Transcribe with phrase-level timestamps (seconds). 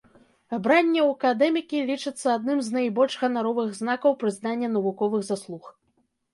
[0.55, 5.73] Абранне ў акадэмікі лічыцца адным з найбольш ганаровых знакаў прызнання навуковых заслуг.